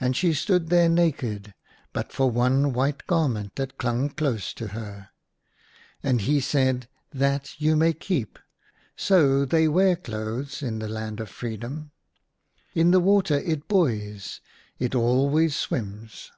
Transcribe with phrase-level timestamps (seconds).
[0.00, 1.54] And she stood there naked,
[1.92, 5.10] but for one white garment that clung close to her.
[6.02, 6.88] And he said,"
[7.22, 8.40] That you may keep.
[8.96, 11.92] So they wear clothes in the Land of Freedom,
[12.74, 14.40] In the water it buoys;
[14.80, 16.32] it always swims."